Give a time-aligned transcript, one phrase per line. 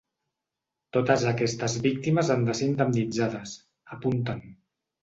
[0.97, 3.57] Totes aquestes víctimes han de ser indemnitzades,
[3.99, 4.47] apunten.